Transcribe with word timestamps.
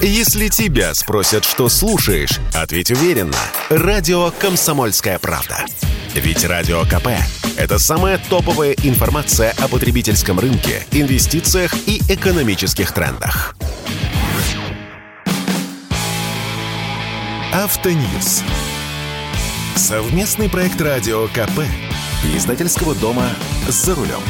Если 0.00 0.46
тебя 0.46 0.94
спросят, 0.94 1.44
что 1.44 1.68
слушаешь, 1.68 2.38
ответь 2.54 2.92
уверенно. 2.92 3.36
Радио 3.68 4.30
«Комсомольская 4.30 5.18
правда». 5.18 5.64
Ведь 6.14 6.44
Радио 6.44 6.84
КП– 6.84 7.08
это 7.56 7.80
самая 7.80 8.18
топовая 8.30 8.76
информация 8.84 9.52
о 9.58 9.66
потребительском 9.66 10.38
рынке, 10.38 10.86
инвестициях 10.92 11.74
и 11.88 12.00
экономических 12.08 12.92
трендах. 12.92 13.56
Автоньюз. 17.52 18.44
Совместный 19.74 20.48
проект 20.48 20.80
Радио 20.80 21.26
КП. 21.26 21.62
Издательского 22.36 22.94
дома 22.94 23.28
«За 23.66 23.96
рулем». 23.96 24.22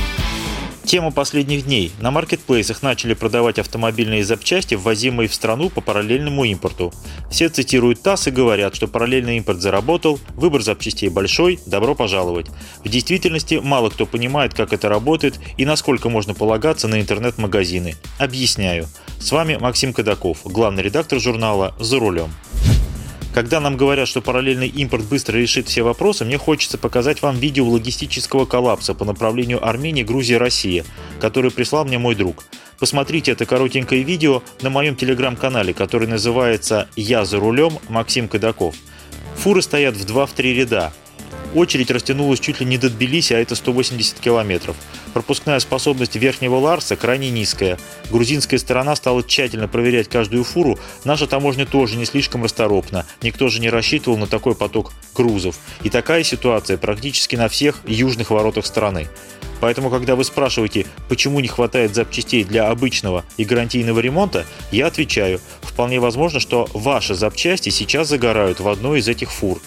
Тема 0.89 1.11
последних 1.11 1.67
дней. 1.67 1.93
На 2.01 2.11
маркетплейсах 2.11 2.83
начали 2.83 3.13
продавать 3.13 3.59
автомобильные 3.59 4.25
запчасти, 4.25 4.75
ввозимые 4.75 5.29
в 5.29 5.35
страну 5.35 5.69
по 5.69 5.83
параллельному 5.83 6.45
импорту. 6.45 6.95
Все 7.31 7.51
цитируют 7.51 8.01
ТАСС 8.01 8.29
и 8.29 8.31
говорят, 8.31 8.75
что 8.75 8.89
параллельный 8.89 9.37
импорт 9.37 9.61
заработал, 9.61 10.19
выбор 10.35 10.63
запчастей 10.63 11.11
большой, 11.11 11.61
добро 11.67 11.95
пожаловать. 11.95 12.47
В 12.83 12.89
действительности 12.89 13.61
мало 13.63 13.91
кто 13.91 14.07
понимает, 14.07 14.55
как 14.55 14.73
это 14.73 14.89
работает 14.89 15.39
и 15.59 15.67
насколько 15.67 16.09
можно 16.09 16.33
полагаться 16.33 16.89
на 16.89 17.03
интернет-магазины. 17.03 17.95
Объясняю. 18.17 18.89
С 19.21 19.31
вами 19.31 19.59
Максим 19.61 19.93
Кадаков, 19.93 20.39
главный 20.45 20.83
редактор 20.83 21.21
журнала 21.21 21.75
«За 21.79 21.99
рулем». 21.99 22.33
Когда 23.39 23.61
нам 23.61 23.77
говорят, 23.77 24.09
что 24.09 24.21
параллельный 24.21 24.67
импорт 24.67 25.05
быстро 25.05 25.37
решит 25.37 25.69
все 25.69 25.85
вопросы, 25.85 26.25
мне 26.25 26.37
хочется 26.37 26.77
показать 26.77 27.23
вам 27.23 27.37
видео 27.37 27.69
логистического 27.69 28.47
коллапса 28.47 28.95
по 28.95 29.05
направлению 29.05 29.65
Армения, 29.65 30.03
Грузия, 30.03 30.39
Россия, 30.39 30.85
который 31.21 31.53
прислал 31.53 31.85
мне 31.85 31.99
мой 31.99 32.17
друг. 32.17 32.43
Посмотрите 32.81 33.31
это 33.31 33.47
коротенькое 33.47 34.03
видео 34.03 34.43
на 34.61 34.71
моем 34.71 34.97
телеграм-канале, 34.97 35.73
который 35.73 36.09
называется 36.09 36.89
«Я 36.97 37.25
за 37.25 37.39
рулем» 37.39 37.79
Максим 37.89 38.27
Кадаков. 38.27 38.75
Фуры 39.37 39.63
стоят 39.63 39.95
в 39.95 40.05
2-3 40.05 40.55
ряда, 40.55 40.93
Очередь 41.55 41.91
растянулась 41.91 42.41
чуть 42.41 42.61
ли 42.61 42.67
не 42.67 42.77
до 42.77 42.91
Тбилиси, 42.91 43.33
а 43.33 43.39
это 43.39 43.55
180 43.55 44.21
километров. 44.21 44.77
Пропускная 45.15 45.59
способность 45.61 46.15
Верхнего 46.17 46.57
Ларса 46.57 46.95
крайне 46.95 47.31
низкая. 47.31 47.79
Грузинская 48.11 48.59
сторона 48.59 48.95
стала 48.97 49.23
тщательно 49.23 49.67
проверять 49.67 50.09
каждую 50.09 50.45
фуру. 50.45 50.79
Наша 51.05 51.27
таможня 51.27 51.65
тоже 51.65 51.97
не 51.97 52.05
слишком 52.05 52.45
расторопна. 52.45 53.07
Никто 53.23 53.49
же 53.49 53.61
не 53.61 53.71
рассчитывал 53.71 54.19
на 54.19 54.27
такой 54.27 54.55
поток 54.55 54.93
грузов. 55.15 55.59
И 55.83 55.91
такая 55.91 56.23
ситуация 56.23 56.77
практически 56.77 57.37
на 57.37 57.49
всех 57.49 57.81
южных 57.87 58.31
воротах 58.31 58.67
страны. 58.67 59.09
Поэтому, 59.61 59.91
когда 59.91 60.15
вы 60.15 60.25
спрашиваете, 60.25 60.87
почему 61.09 61.41
не 61.41 61.49
хватает 61.49 61.95
запчастей 61.95 62.45
для 62.45 62.69
обычного 62.69 63.25
и 63.37 63.45
гарантийного 63.45 64.01
ремонта, 64.01 64.47
я 64.71 64.87
отвечаю, 64.87 65.41
вполне 65.63 65.99
возможно, 65.99 66.41
что 66.41 66.69
ваши 66.75 67.15
запчасти 67.15 67.71
сейчас 67.71 68.09
загорают 68.09 68.61
в 68.61 68.69
одной 68.69 69.01
из 69.01 69.09
этих 69.09 69.33
фур. 69.33 69.61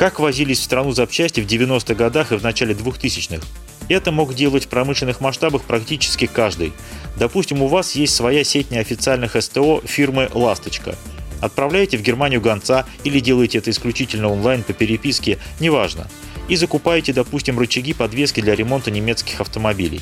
Как 0.00 0.18
возились 0.18 0.60
в 0.60 0.62
страну 0.62 0.92
запчасти 0.92 1.42
в 1.42 1.46
90-х 1.46 1.92
годах 1.92 2.32
и 2.32 2.36
в 2.36 2.42
начале 2.42 2.72
2000-х? 2.72 3.46
Это 3.90 4.10
мог 4.10 4.32
делать 4.34 4.64
в 4.64 4.68
промышленных 4.68 5.20
масштабах 5.20 5.60
практически 5.64 6.26
каждый. 6.26 6.72
Допустим, 7.18 7.60
у 7.60 7.66
вас 7.66 7.94
есть 7.94 8.14
своя 8.14 8.42
сеть 8.42 8.70
неофициальных 8.70 9.36
СТО 9.38 9.82
фирмы 9.84 10.30
«Ласточка». 10.32 10.96
Отправляете 11.42 11.98
в 11.98 12.02
Германию 12.02 12.40
гонца 12.40 12.86
или 13.04 13.20
делаете 13.20 13.58
это 13.58 13.70
исключительно 13.70 14.32
онлайн 14.32 14.62
по 14.62 14.72
переписке, 14.72 15.36
неважно. 15.60 16.08
И 16.48 16.56
закупаете, 16.56 17.12
допустим, 17.12 17.58
рычаги 17.58 17.92
подвески 17.92 18.40
для 18.40 18.54
ремонта 18.54 18.90
немецких 18.90 19.42
автомобилей. 19.42 20.00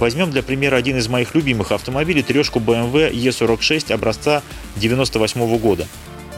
Возьмем 0.00 0.30
для 0.30 0.42
примера 0.42 0.76
один 0.76 0.96
из 0.96 1.08
моих 1.08 1.34
любимых 1.34 1.72
автомобилей, 1.72 2.22
трешку 2.22 2.58
BMW 2.58 3.12
E46 3.12 3.92
образца 3.92 4.42
98 4.76 5.58
года. 5.58 5.86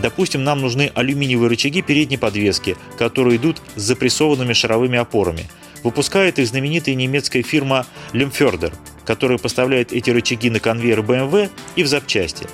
Допустим, 0.00 0.44
нам 0.44 0.60
нужны 0.60 0.92
алюминиевые 0.94 1.48
рычаги 1.48 1.82
передней 1.82 2.18
подвески, 2.18 2.76
которые 2.96 3.36
идут 3.36 3.60
с 3.74 3.82
запрессованными 3.82 4.52
шаровыми 4.52 4.98
опорами. 4.98 5.46
Выпускает 5.82 6.38
их 6.38 6.46
знаменитая 6.46 6.94
немецкая 6.94 7.42
фирма 7.42 7.86
Lemferder, 8.12 8.72
которая 9.04 9.38
поставляет 9.38 9.92
эти 9.92 10.10
рычаги 10.10 10.50
на 10.50 10.60
конвейер 10.60 11.00
BMW 11.00 11.50
и 11.76 11.82
в 11.82 11.86
запчасти. 11.86 12.46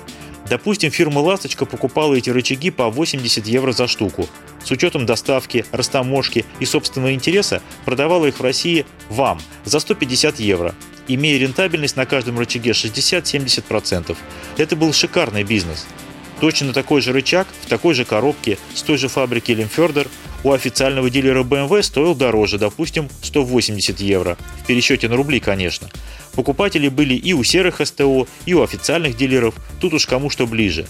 Допустим, 0.49 0.91
фирма 0.91 1.19
«Ласточка» 1.19 1.65
покупала 1.65 2.13
эти 2.13 2.29
рычаги 2.29 2.69
по 2.69 2.89
80 2.89 3.47
евро 3.47 3.71
за 3.71 3.87
штуку. 3.87 4.27
С 4.63 4.69
учетом 4.69 5.05
доставки, 5.05 5.65
растаможки 5.71 6.45
и 6.59 6.65
собственного 6.65 7.13
интереса 7.13 7.61
продавала 7.83 8.27
их 8.27 8.37
в 8.37 8.43
России 8.43 8.85
вам 9.09 9.39
за 9.63 9.79
150 9.79 10.39
евро, 10.39 10.75
имея 11.07 11.39
рентабельность 11.39 11.95
на 11.95 12.05
каждом 12.05 12.37
рычаге 12.37 12.71
60-70%. 12.71 14.15
Это 14.57 14.75
был 14.75 14.93
шикарный 14.93 15.43
бизнес. 15.43 15.87
Точно 16.45 16.73
такой 16.73 17.01
же 17.01 17.11
рычаг 17.11 17.47
в 17.63 17.67
такой 17.67 17.95
же 17.95 18.05
коробке 18.05 18.59
с 18.75 18.83
той 18.83 18.99
же 18.99 19.07
фабрики 19.07 19.51
Лимфердер 19.51 20.07
у 20.43 20.51
официального 20.51 21.09
дилера 21.09 21.43
BMW 21.43 21.81
стоил 21.81 22.13
дороже, 22.13 22.59
допустим, 22.59 23.09
180 23.23 23.99
евро. 23.99 24.37
В 24.61 24.67
пересчете 24.67 25.09
на 25.09 25.15
рубли, 25.15 25.39
конечно. 25.39 25.89
Покупатели 26.33 26.87
были 26.87 27.15
и 27.15 27.33
у 27.33 27.43
серых 27.43 27.81
СТО, 27.83 28.27
и 28.45 28.53
у 28.53 28.61
официальных 28.61 29.17
дилеров, 29.17 29.55
тут 29.81 29.95
уж 29.95 30.05
кому 30.05 30.29
что 30.29 30.45
ближе. 30.45 30.85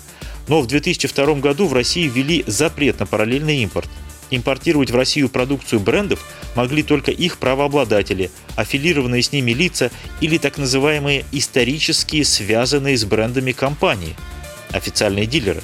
Но 0.49 0.59
в 0.59 0.67
2002 0.67 1.35
году 1.35 1.67
в 1.67 1.73
России 1.73 2.09
ввели 2.09 2.43
запрет 2.47 2.99
на 2.99 3.05
параллельный 3.05 3.59
импорт. 3.59 3.87
Импортировать 4.31 4.91
в 4.91 4.95
Россию 4.97 5.29
продукцию 5.29 5.79
брендов 5.79 6.19
могли 6.55 6.83
только 6.83 7.11
их 7.11 7.37
правообладатели, 7.37 8.29
аффилированные 8.57 9.21
с 9.21 9.31
ними 9.31 9.51
лица 9.51 9.89
или 10.19 10.37
так 10.37 10.57
называемые 10.57 11.23
исторические 11.31 12.25
связанные 12.25 12.97
с 12.97 13.05
брендами 13.05 13.53
компании– 13.53 14.17
официальные 14.71 15.25
дилеры. 15.25 15.61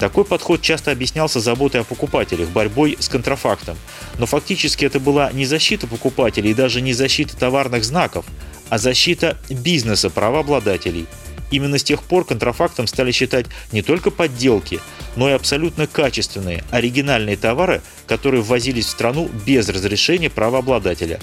Такой 0.00 0.24
подход 0.24 0.62
часто 0.62 0.92
объяснялся 0.92 1.40
заботой 1.40 1.82
о 1.82 1.84
покупателях, 1.84 2.48
борьбой 2.48 2.96
с 2.98 3.10
контрафактом. 3.10 3.76
Но 4.18 4.24
фактически 4.24 4.86
это 4.86 4.98
была 4.98 5.30
не 5.30 5.44
защита 5.44 5.86
покупателей 5.86 6.52
и 6.52 6.54
даже 6.54 6.80
не 6.80 6.94
защита 6.94 7.36
товарных 7.36 7.84
знаков, 7.84 8.24
а 8.70 8.78
защита 8.78 9.36
бизнеса 9.50 10.08
правообладателей. 10.08 11.06
Именно 11.50 11.76
с 11.76 11.84
тех 11.84 12.02
пор 12.02 12.24
контрафактом 12.24 12.86
стали 12.86 13.12
считать 13.12 13.44
не 13.72 13.82
только 13.82 14.10
подделки, 14.10 14.80
но 15.16 15.28
и 15.28 15.34
абсолютно 15.34 15.86
качественные, 15.86 16.64
оригинальные 16.70 17.36
товары, 17.36 17.82
которые 18.06 18.40
ввозились 18.40 18.86
в 18.86 18.90
страну 18.90 19.28
без 19.44 19.68
разрешения 19.68 20.30
правообладателя. 20.30 21.20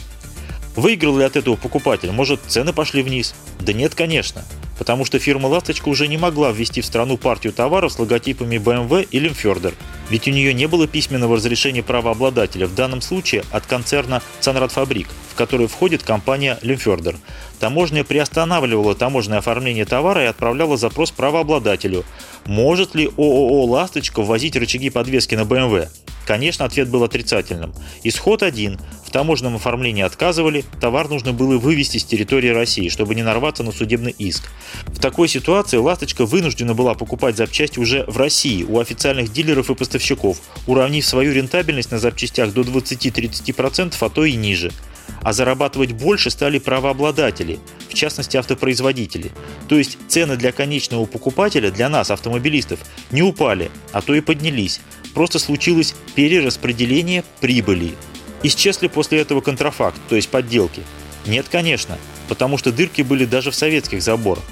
Выиграл 0.75 1.17
ли 1.17 1.23
от 1.23 1.35
этого 1.35 1.55
покупатель? 1.55 2.11
Может, 2.11 2.41
цены 2.47 2.73
пошли 2.73 3.01
вниз? 3.01 3.33
Да 3.59 3.73
нет, 3.73 3.95
конечно 3.95 4.45
потому 4.77 5.05
что 5.05 5.19
фирма 5.19 5.47
«Ласточка» 5.47 5.89
уже 5.89 6.07
не 6.07 6.17
могла 6.17 6.51
ввести 6.51 6.81
в 6.81 6.85
страну 6.85 7.17
партию 7.17 7.53
товаров 7.53 7.93
с 7.93 7.99
логотипами 7.99 8.57
BMW 8.57 9.07
и 9.09 9.19
Лимфердер, 9.19 9.73
ведь 10.09 10.27
у 10.27 10.31
нее 10.31 10.53
не 10.53 10.67
было 10.67 10.87
письменного 10.87 11.37
разрешения 11.37 11.83
правообладателя, 11.83 12.67
в 12.67 12.75
данном 12.75 13.01
случае 13.01 13.43
от 13.51 13.65
концерна 13.65 14.21
«Цанрадфабрик», 14.39 15.07
в 15.31 15.35
который 15.35 15.67
входит 15.67 16.03
компания 16.03 16.59
Лимфердер. 16.61 17.15
Таможня 17.59 18.03
приостанавливала 18.03 18.95
таможенное 18.95 19.39
оформление 19.39 19.85
товара 19.85 20.23
и 20.23 20.27
отправляла 20.27 20.77
запрос 20.77 21.11
правообладателю. 21.11 22.05
Может 22.45 22.95
ли 22.95 23.07
ООО 23.17 23.65
«Ласточка» 23.65 24.21
ввозить 24.21 24.55
рычаги 24.55 24.89
подвески 24.89 25.35
на 25.35 25.41
BMW? 25.41 25.89
Конечно, 26.27 26.65
ответ 26.65 26.89
был 26.89 27.05
отрицательным. 27.05 27.73
Исход 28.03 28.43
один. 28.43 28.77
В 29.05 29.11
таможенном 29.11 29.55
оформлении 29.55 30.03
отказывали, 30.03 30.65
товар 30.81 31.07
нужно 31.07 31.31
было 31.31 31.57
вывести 31.57 31.99
с 31.99 32.03
территории 32.03 32.49
России, 32.49 32.89
чтобы 32.89 33.15
не 33.15 33.23
нарваться 33.23 33.63
на 33.63 33.71
судебный 33.71 34.11
иск. 34.11 34.51
В 34.87 34.99
такой 34.99 35.29
ситуации 35.29 35.77
«Ласточка» 35.77 36.25
вынуждена 36.25 36.73
была 36.73 36.95
покупать 36.95 37.37
запчасти 37.37 37.79
уже 37.79 38.03
в 38.07 38.17
России 38.17 38.63
у 38.63 38.81
официальных 38.81 39.31
дилеров 39.31 39.69
и 39.69 39.75
поставщиков, 39.75 40.41
уравнив 40.67 41.05
свою 41.05 41.31
рентабельность 41.31 41.91
на 41.91 41.99
запчастях 41.99 42.51
до 42.51 42.59
20-30%, 42.61 43.95
а 43.97 44.09
то 44.09 44.25
и 44.25 44.35
ниже. 44.35 44.73
А 45.21 45.31
зарабатывать 45.31 45.93
больше 45.93 46.29
стали 46.29 46.59
правообладатели, 46.59 47.59
в 47.89 47.93
частности 47.93 48.35
автопроизводители. 48.35 49.31
То 49.69 49.77
есть 49.77 49.97
цены 50.09 50.35
для 50.35 50.51
конечного 50.51 51.05
покупателя, 51.05 51.71
для 51.71 51.87
нас, 51.87 52.11
автомобилистов, 52.11 52.79
не 53.11 53.21
упали, 53.21 53.71
а 53.93 54.01
то 54.01 54.13
и 54.13 54.19
поднялись. 54.19 54.81
Просто 55.17 55.39
случилось 55.39 55.95
перераспределение 56.13 57.23
прибыли. 57.41 57.95
Исчез 58.43 58.83
ли 58.83 58.87
после 58.87 59.17
этого 59.19 59.41
контрафакт, 59.41 59.99
то 60.09 60.15
есть 60.15 60.29
подделки? 60.29 60.83
Нет, 61.25 61.47
конечно, 61.51 61.97
потому 62.27 62.59
что 62.59 62.71
дырки 62.71 63.01
были 63.01 63.25
даже 63.25 63.49
в 63.49 63.55
советских 63.55 64.03
заборах. 64.03 64.43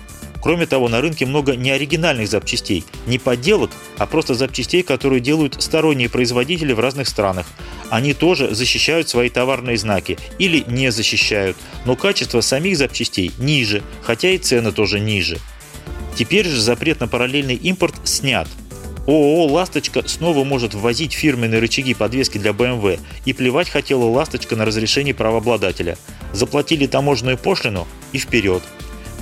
Кроме 0.41 0.65
того, 0.65 0.89
на 0.89 1.01
рынке 1.01 1.27
много 1.27 1.55
неоригинальных 1.55 2.27
запчастей, 2.27 2.83
не 3.05 3.19
подделок, 3.19 3.69
а 3.99 4.07
просто 4.07 4.33
запчастей, 4.33 4.81
которые 4.81 5.19
делают 5.19 5.61
сторонние 5.61 6.09
производители 6.09 6.73
в 6.73 6.79
разных 6.79 7.07
странах. 7.09 7.45
Они 7.91 8.15
тоже 8.15 8.55
защищают 8.55 9.07
свои 9.07 9.29
товарные 9.29 9.77
знаки 9.77 10.17
или 10.39 10.63
не 10.67 10.91
защищают, 10.91 11.57
но 11.85 11.95
качество 11.95 12.41
самих 12.41 12.75
запчастей 12.79 13.31
ниже, 13.37 13.83
хотя 14.01 14.31
и 14.31 14.39
цены 14.39 14.71
тоже 14.71 14.99
ниже. 14.99 15.37
Теперь 16.15 16.47
же 16.47 16.59
запрет 16.59 17.01
на 17.01 17.07
параллельный 17.07 17.53
импорт 17.53 17.93
снят– 18.03 18.47
ООО 19.07 19.45
«Ласточка» 19.45 20.07
снова 20.07 20.43
может 20.43 20.73
ввозить 20.73 21.13
фирменные 21.13 21.59
рычаги 21.59 21.93
подвески 21.93 22.39
для 22.39 22.51
BMW, 22.51 22.99
и 23.25 23.33
плевать 23.33 23.69
хотела 23.69 24.05
«Ласточка» 24.05 24.55
на 24.55 24.65
разрешение 24.65 25.13
правообладателя. 25.13 25.97
Заплатили 26.33 26.87
таможенную 26.87 27.37
пошлину 27.37 27.87
и 28.13 28.17
вперед. 28.17 28.63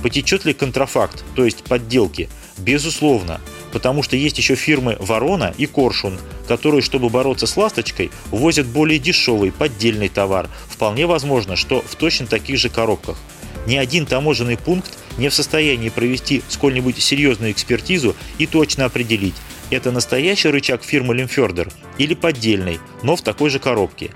Потечет 0.02 0.46
ли 0.46 0.54
контрафакт, 0.54 1.22
то 1.36 1.44
есть 1.44 1.64
подделки? 1.64 2.30
Безусловно, 2.56 3.42
потому 3.72 4.02
что 4.02 4.16
есть 4.16 4.38
еще 4.38 4.54
фирмы 4.54 4.96
«Ворона» 5.00 5.52
и 5.58 5.66
«Коршун», 5.66 6.18
которые, 6.48 6.80
чтобы 6.80 7.10
бороться 7.10 7.46
с 7.46 7.54
«Ласточкой», 7.54 8.10
возят 8.30 8.66
более 8.66 8.98
дешевый, 8.98 9.52
поддельный 9.52 10.08
товар. 10.08 10.48
Вполне 10.68 11.06
возможно, 11.06 11.56
что 11.56 11.82
в 11.82 11.94
точно 11.96 12.26
таких 12.26 12.58
же 12.58 12.70
коробках. 12.70 13.18
Ни 13.66 13.76
один 13.76 14.06
таможенный 14.06 14.56
пункт 14.56 14.96
не 15.18 15.28
в 15.28 15.34
состоянии 15.34 15.88
провести 15.88 16.42
сколь-нибудь 16.48 17.02
серьезную 17.02 17.52
экспертизу 17.52 18.14
и 18.38 18.46
точно 18.46 18.84
определить, 18.84 19.34
это 19.74 19.90
настоящий 19.90 20.48
рычаг 20.48 20.82
фирмы 20.82 21.14
Лимфердер 21.14 21.68
или 21.98 22.14
поддельный, 22.14 22.80
но 23.02 23.16
в 23.16 23.22
такой 23.22 23.50
же 23.50 23.58
коробке. 23.58 24.10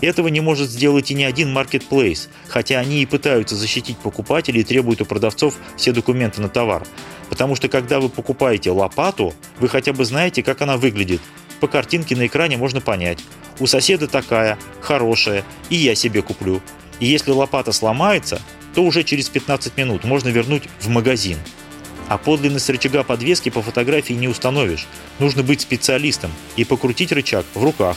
Этого 0.00 0.28
не 0.28 0.40
может 0.40 0.68
сделать 0.68 1.10
и 1.10 1.14
ни 1.14 1.22
один 1.22 1.52
маркетплейс, 1.52 2.28
хотя 2.48 2.78
они 2.78 3.02
и 3.02 3.06
пытаются 3.06 3.56
защитить 3.56 3.96
покупателей 3.96 4.60
и 4.60 4.64
требуют 4.64 5.00
у 5.00 5.06
продавцов 5.06 5.56
все 5.76 5.92
документы 5.92 6.42
на 6.42 6.48
товар. 6.48 6.86
Потому 7.30 7.56
что 7.56 7.68
когда 7.68 7.98
вы 7.98 8.08
покупаете 8.08 8.70
лопату, 8.70 9.34
вы 9.58 9.68
хотя 9.68 9.92
бы 9.92 10.04
знаете, 10.04 10.42
как 10.42 10.60
она 10.60 10.76
выглядит. 10.76 11.20
По 11.60 11.66
картинке 11.66 12.14
на 12.14 12.26
экране 12.26 12.58
можно 12.58 12.82
понять. 12.82 13.20
У 13.58 13.66
соседа 13.66 14.06
такая, 14.06 14.58
хорошая, 14.80 15.44
и 15.70 15.76
я 15.76 15.94
себе 15.94 16.20
куплю. 16.20 16.60
И 17.00 17.06
если 17.06 17.30
лопата 17.30 17.72
сломается, 17.72 18.42
то 18.74 18.82
уже 18.82 19.02
через 19.02 19.30
15 19.30 19.76
минут 19.78 20.04
можно 20.04 20.28
вернуть 20.28 20.64
в 20.80 20.88
магазин. 20.90 21.38
А 22.08 22.18
подлинность 22.18 22.70
рычага 22.70 23.02
подвески 23.02 23.48
по 23.48 23.62
фотографии 23.62 24.12
не 24.12 24.28
установишь. 24.28 24.86
Нужно 25.18 25.42
быть 25.42 25.60
специалистом 25.60 26.30
и 26.56 26.64
покрутить 26.64 27.12
рычаг 27.12 27.44
в 27.54 27.62
руках. 27.62 27.96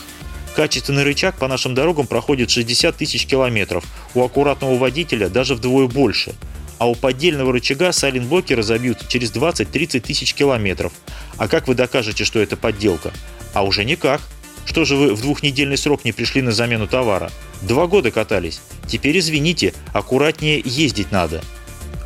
Качественный 0.56 1.04
рычаг 1.04 1.38
по 1.38 1.48
нашим 1.48 1.76
дорогам 1.76 2.08
проходит 2.08 2.50
60 2.50 2.98
тысяч 2.98 3.26
километров, 3.26 3.86
у 4.16 4.24
аккуратного 4.24 4.78
водителя 4.78 5.30
даже 5.30 5.56
вдвое 5.56 5.88
больше. 5.88 6.34
А 6.80 6.90
у 6.90 6.96
поддельного 6.96 7.54
рычага 7.54 7.92
сайлентблоки 7.92 8.54
разобьют 8.54 9.08
через 9.08 9.32
20-30 9.32 10.00
тысяч 10.00 10.34
километров. 10.34 10.94
А 11.38 11.48
как 11.48 11.68
вы 11.68 11.76
докажете, 11.76 12.24
что 12.24 12.40
это 12.40 12.58
подделка? 12.58 13.14
А 13.54 13.64
уже 13.64 13.86
никак. 13.86 14.22
Что 14.66 14.86
же 14.86 14.96
вы 14.96 15.14
в 15.14 15.22
двухнедельный 15.22 15.78
срок 15.78 16.06
не 16.06 16.12
пришли 16.12 16.42
на 16.42 16.52
замену 16.52 16.88
товара? 16.88 17.32
Два 17.62 17.88
года 17.88 18.12
катались. 18.12 18.62
Теперь 18.88 19.20
извините, 19.20 19.74
аккуратнее 19.94 20.62
ездить 20.64 21.12
надо. 21.12 21.42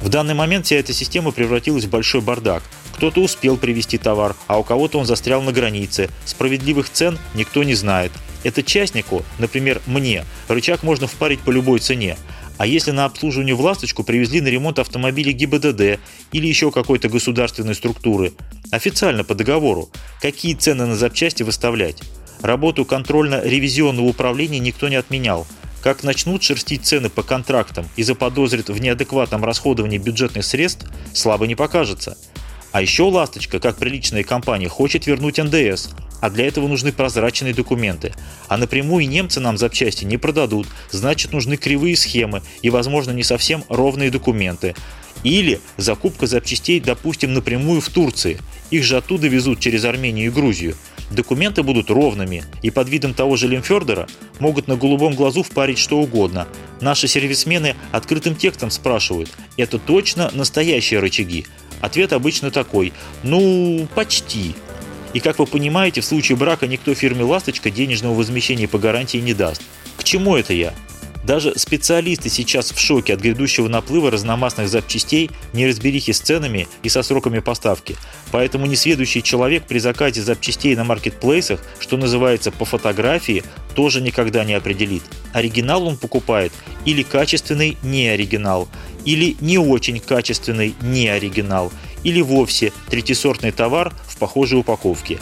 В 0.04 0.10
данный 0.10 0.34
момент 0.34 0.66
вся 0.66 0.76
эта 0.76 0.92
система 0.92 1.32
превратилась 1.32 1.86
в 1.86 1.90
большой 1.90 2.20
бардак. 2.20 2.62
Кто-то 2.98 3.22
успел 3.22 3.56
привезти 3.56 3.98
товар, 3.98 4.36
а 4.48 4.60
у 4.60 4.64
кого-то 4.64 5.00
он 5.00 5.06
застрял 5.06 5.42
на 5.42 5.54
границе. 5.54 6.10
Справедливых 6.26 6.90
цен 6.90 7.18
никто 7.36 7.64
не 7.64 7.74
знает. 7.74 8.12
Это 8.44 8.64
частнику, 8.64 9.24
например, 9.40 9.82
мне, 9.86 10.26
рычаг 10.50 10.84
можно 10.84 11.08
впарить 11.08 11.40
по 11.40 11.52
любой 11.52 11.80
цене. 11.80 12.18
А 12.58 12.68
если 12.68 12.92
на 12.92 13.06
обслуживание 13.06 13.56
в 13.56 13.62
«Ласточку» 13.62 14.04
привезли 14.04 14.42
на 14.42 14.50
ремонт 14.50 14.78
автомобиля 14.78 15.32
ГИБДД 15.32 16.02
или 16.34 16.48
еще 16.48 16.70
какой-то 16.70 17.08
государственной 17.08 17.74
структуры, 17.74 18.34
официально 18.72 19.24
по 19.24 19.36
договору, 19.36 19.90
какие 20.22 20.54
цены 20.54 20.86
на 20.86 20.98
запчасти 20.98 21.44
выставлять? 21.44 22.04
Работу 22.42 22.84
контрольно-ревизионного 22.84 24.08
управления 24.08 24.60
никто 24.60 24.90
не 24.90 24.98
отменял– 24.98 25.48
как 25.84 26.02
начнут 26.02 26.42
шерстить 26.42 26.86
цены 26.86 27.10
по 27.10 27.24
контрактам 27.24 27.90
и 27.98 28.04
заподозрят 28.04 28.70
в 28.70 28.80
неадекватном 28.80 29.44
расходовании 29.44 29.98
бюджетных 29.98 30.46
средств, 30.46 30.88
слабо 31.14 31.46
не 31.46 31.56
покажется. 31.56 32.18
А 32.72 32.82
еще 32.82 33.04
«Ласточка», 33.04 33.60
как 33.60 33.76
приличная 33.76 34.24
компания, 34.24 34.70
хочет 34.70 35.06
вернуть 35.06 35.38
НДС, 35.38 35.90
а 36.22 36.30
для 36.30 36.48
этого 36.48 36.70
нужны 36.70 36.94
прозрачные 36.94 37.54
документы. 37.54 38.14
А 38.48 38.58
напрямую 38.58 39.08
немцы 39.10 39.42
нам 39.42 39.58
запчасти 39.58 40.06
не 40.06 40.18
продадут, 40.18 40.68
значит 40.90 41.34
нужны 41.34 41.58
кривые 41.58 41.98
схемы 41.98 42.42
и, 42.62 42.70
возможно, 42.70 43.12
не 43.12 43.24
совсем 43.24 43.66
ровные 43.68 44.10
документы. 44.10 44.76
Или 45.24 45.60
закупка 45.78 46.28
запчастей, 46.28 46.80
допустим, 46.80 47.34
напрямую 47.34 47.82
в 47.82 47.90
Турции. 47.90 48.40
Их 48.72 48.84
же 48.84 48.98
оттуда 48.98 49.28
везут 49.28 49.60
через 49.60 49.84
Армению 49.84 50.28
и 50.28 50.30
Грузию. 50.30 50.76
Документы 51.14 51.62
будут 51.62 51.92
ровными, 51.92 52.44
и 52.64 52.72
под 52.72 52.90
видом 52.90 53.14
того 53.14 53.36
же 53.36 53.48
Лемфердера 53.48 54.08
могут 54.40 54.68
на 54.68 54.76
голубом 54.76 55.14
глазу 55.14 55.44
впарить 55.44 55.78
что 55.78 56.00
угодно. 56.00 56.48
Наши 56.82 57.08
сервисмены 57.08 57.76
открытым 57.92 58.36
текстом 58.36 58.72
спрашивают, 58.72 59.30
это 59.56 59.78
точно 59.78 60.32
настоящие 60.34 61.00
рычаги? 61.00 61.46
Ответ 61.82 62.14
обычно 62.14 62.50
такой, 62.50 62.94
ну, 63.22 63.88
почти. 63.94 64.56
И 65.14 65.20
как 65.20 65.38
вы 65.38 65.46
понимаете, 65.46 66.02
в 66.02 66.06
случае 66.06 66.36
брака 66.36 66.66
никто 66.66 66.96
фирме 66.96 67.24
«Ласточка» 67.24 67.70
денежного 67.70 68.16
возмещения 68.16 68.68
по 68.68 68.80
гарантии 68.80 69.20
не 69.20 69.36
даст. 69.36 69.62
К 69.98 70.04
чему 70.04 70.36
это 70.36 70.54
я? 70.54 70.74
Даже 71.24 71.58
специалисты 71.58 72.30
сейчас 72.30 72.72
в 72.72 72.80
шоке 72.80 73.14
от 73.14 73.22
грядущего 73.22 73.70
наплыва 73.70 74.12
разномастных 74.12 74.68
запчастей, 74.68 75.32
неразберихи 75.54 76.12
с 76.12 76.20
ценами 76.20 76.68
и 76.84 76.90
со 76.90 77.02
сроками 77.02 77.40
поставки. 77.40 77.96
Поэтому 78.32 78.66
несведущий 78.66 79.22
человек 79.22 79.64
при 79.66 79.80
заказе 79.80 80.22
запчастей 80.22 80.76
на 80.76 80.84
маркетплейсах, 80.84 81.62
что 81.80 81.96
называется 81.96 82.52
по 82.52 82.66
фотографии, 82.66 83.44
тоже 83.74 84.02
никогда 84.02 84.44
не 84.44 84.54
определит. 84.54 85.04
Оригинал 85.32 85.88
он 85.88 85.96
покупает 85.96 86.52
или 86.84 87.04
качественный 87.04 87.78
не 87.84 88.10
оригинал, 88.10 88.68
или 89.06 89.38
не 89.40 89.58
очень 89.58 90.00
качественный 90.00 90.76
не 90.82 91.08
оригинал, 91.08 91.72
или 92.04 92.20
вовсе 92.20 92.74
третисортный 92.90 93.52
товар 93.52 93.94
в 94.08 94.18
похожей 94.18 94.60
упаковке. 94.60 95.20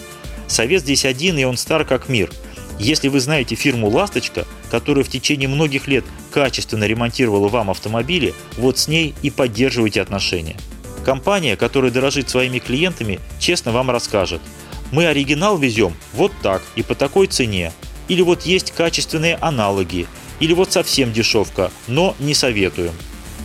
Совет 0.47 0.81
здесь 0.81 1.05
один, 1.05 1.37
и 1.37 1.43
он 1.43 1.57
стар 1.57 1.85
как 1.85 2.09
мир– 2.09 2.31
если 2.81 3.09
вы 3.09 3.19
знаете 3.19 3.55
фирму 3.55 3.89
«Ласточка», 3.89 4.47
которая 4.71 5.03
в 5.03 5.09
течение 5.09 5.47
многих 5.47 5.87
лет 5.87 6.03
качественно 6.31 6.85
ремонтировала 6.85 7.47
вам 7.47 7.69
автомобили, 7.69 8.33
вот 8.57 8.79
с 8.79 8.87
ней 8.87 9.13
и 9.21 9.29
поддерживайте 9.29 10.01
отношения. 10.01 10.55
Компания, 11.05 11.55
которая 11.55 11.91
дорожит 11.91 12.29
своими 12.29 12.59
клиентами, 12.59 13.19
честно 13.39 13.71
вам 13.71 13.91
расскажет. 13.91 14.41
Мы 14.91 15.05
оригинал 15.05 15.57
везем 15.57 15.93
вот 16.13 16.31
так 16.41 16.63
и 16.75 16.81
по 16.81 16.95
такой 16.95 17.27
цене. 17.27 17.71
Или 18.07 18.23
вот 18.23 18.43
есть 18.43 18.71
качественные 18.71 19.35
аналоги. 19.35 20.07
Или 20.39 20.53
вот 20.53 20.71
совсем 20.71 21.13
дешевка, 21.13 21.71
но 21.87 22.15
не 22.19 22.33
советуем. 22.33 22.93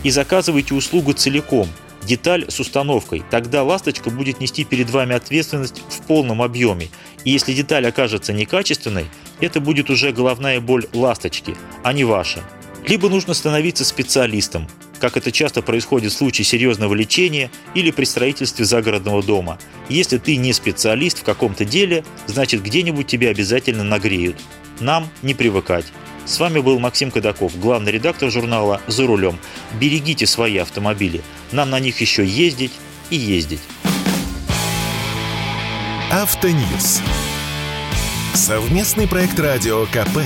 И 0.03 0.09
заказывайте 0.09 0.73
услугу 0.73 1.13
целиком– 1.13 1.67
деталь 2.07 2.49
с 2.49 2.59
установкой. 2.59 3.23
Тогда 3.29 3.63
«Ласточка» 3.63 4.09
будет 4.09 4.39
нести 4.39 4.63
перед 4.63 4.89
вами 4.89 5.13
ответственность 5.15 5.83
в 5.89 6.01
полном 6.07 6.41
объеме. 6.41 6.87
И 7.23 7.31
если 7.31 7.53
деталь 7.53 7.85
окажется 7.85 8.33
некачественной, 8.33 9.05
это 9.39 9.59
будет 9.59 9.91
уже 9.91 10.11
головная 10.11 10.59
боль 10.59 10.87
«Ласточки», 10.93 11.55
а 11.83 11.93
не 11.93 12.03
ваша. 12.03 12.43
Либо 12.87 13.09
нужно 13.09 13.33
становиться 13.33 13.83
специалистом, 13.83 14.67
как 14.99 15.17
это 15.17 15.31
часто 15.31 15.61
происходит 15.61 16.13
в 16.13 16.15
случае 16.15 16.45
серьезного 16.45 16.93
лечения 16.93 17.51
или 17.75 17.91
при 17.91 18.05
строительстве 18.05 18.65
загородного 18.65 19.21
дома. 19.21 19.59
Если 19.89 20.17
ты 20.17 20.37
не 20.37 20.53
специалист 20.53 21.19
в 21.19 21.23
каком-то 21.23 21.65
деле, 21.65 22.05
значит 22.27 22.63
где-нибудь 22.63 23.05
тебя 23.05 23.29
обязательно 23.29 23.83
нагреют. 23.83 24.37
Нам 24.79 25.09
не 25.21 25.33
привыкать. 25.33 25.85
С 26.27 26.41
вами 26.41 26.59
был 26.59 26.77
Максим 26.77 27.09
Кадаков, 27.09 27.57
главный 27.57 27.93
редактор 27.93 28.29
журнала 28.29 28.81
«За 28.87 29.07
рулем». 29.07 29.39
Берегите 29.79 30.27
свои 30.27 30.57
автомобили. 30.57 31.21
Нам 31.53 31.69
на 31.69 31.79
них 31.79 32.01
еще 32.01 32.25
ездить 32.25 32.73
и 33.09 33.15
ездить. 33.15 33.61
Автоньюз. 36.11 37.01
Совместный 38.33 39.07
проект 39.07 39.39
радио 39.39 39.85
КП. 39.85 40.19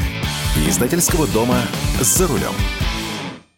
Издательского 0.67 1.27
дома 1.27 1.61
«За 1.99 2.25
рулем». 2.25 2.55